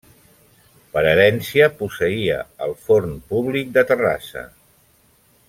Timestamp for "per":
0.95-1.03